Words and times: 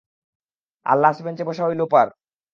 আরে 0.85 0.99
লাস্ট 1.03 1.19
বেঞ্চে 1.25 1.43
বসা 1.47 1.63
ঐ 1.65 1.73
লোপার! 1.79 2.07